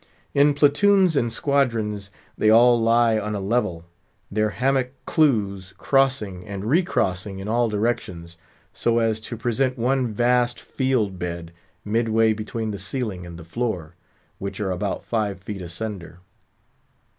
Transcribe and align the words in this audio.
In 0.33 0.55
platoons 0.55 1.15
and 1.15 1.31
squadrons, 1.31 2.09
they 2.35 2.49
all 2.49 2.81
lie 2.81 3.19
on 3.19 3.35
a 3.35 3.39
level; 3.39 3.85
their 4.31 4.49
hammock 4.49 4.93
clews 5.05 5.75
crossing 5.77 6.43
and 6.43 6.65
recrossing 6.65 7.37
in 7.37 7.47
all 7.47 7.69
directions, 7.69 8.35
so 8.73 8.97
as 8.97 9.19
to 9.19 9.37
present 9.37 9.77
one 9.77 10.11
vast 10.11 10.59
field 10.59 11.19
bed, 11.19 11.51
midway 11.85 12.33
between 12.33 12.71
the 12.71 12.79
ceiling 12.79 13.27
and 13.27 13.37
the 13.37 13.43
floor; 13.45 13.93
which 14.39 14.59
are 14.59 14.71
about 14.71 15.05
five 15.05 15.39
feet 15.39 15.61
asunder. 15.61 16.17